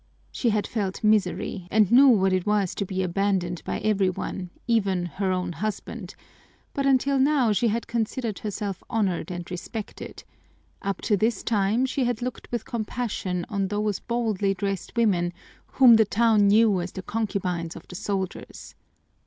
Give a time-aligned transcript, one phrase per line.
[0.31, 4.49] She had felt misery and knew what it was to be abandoned by every one,
[4.65, 6.15] even her own husband,
[6.73, 10.23] but until now she had considered herself honored and respected:
[10.81, 15.33] up to this time she had looked with compassion on those boldly dressed women
[15.67, 18.73] whom the town knew as the concubines of the soldiers.